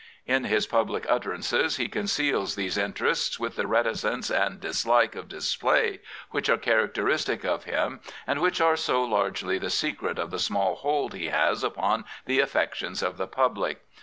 In 0.25 0.45
his 0.45 0.65
public 0.65 1.05
utterance 1.07 1.51
he 1.77 1.87
conceals 1.87 2.55
these 2.55 2.75
interests 2.75 3.39
with 3.39 3.55
the 3.55 3.67
reticence 3.67 4.31
and 4.31 4.59
dislike 4.59 5.13
of 5.15 5.27
display 5.29 5.99
which 6.31 6.49
are 6.49 6.57
characteristic 6.57 7.45
of 7.45 7.65
him 7.65 7.99
and 8.25 8.41
which 8.41 8.59
are 8.59 8.75
so 8.75 9.03
largely 9.03 9.59
the 9.59 9.69
secret 9.69 10.17
of 10.17 10.31
the 10.31 10.39
small 10.39 10.73
hold 10.77 11.13
he 11.13 11.27
has 11.27 11.63
upon 11.63 12.03
the 12.25 12.39
affections 12.39 13.03
of 13.03 13.17
the 13.17 13.27
public. 13.27 13.83